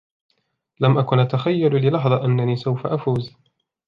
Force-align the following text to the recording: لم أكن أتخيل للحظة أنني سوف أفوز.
لم 0.79 0.97
أكن 0.97 1.19
أتخيل 1.19 1.73
للحظة 1.75 2.25
أنني 2.25 2.55
سوف 2.55 2.87
أفوز. 2.87 3.35